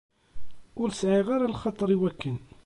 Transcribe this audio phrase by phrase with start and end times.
[0.81, 2.37] Ur sεiɣ ara lxaṭer i wakken.